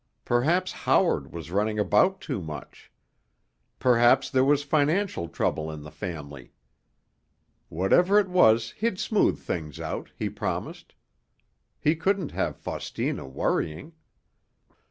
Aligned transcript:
Perhaps 0.25 0.71
Howard 0.71 1.31
was 1.31 1.51
running 1.51 1.77
about 1.77 2.19
too 2.21 2.41
much. 2.41 2.91
Perhaps 3.77 4.31
there 4.31 4.43
was 4.43 4.63
financial 4.63 5.27
trouble 5.29 5.69
in 5.69 5.83
the 5.83 5.91
family. 5.91 6.53
Whatever 7.69 8.17
it 8.17 8.27
was, 8.27 8.71
he'd 8.71 8.97
smooth 8.97 9.37
things 9.37 9.79
out, 9.79 10.09
he 10.17 10.27
promised. 10.27 10.95
He 11.79 11.95
couldn't 11.95 12.31
have 12.31 12.57
Faustina 12.57 13.27
worrying. 13.27 13.93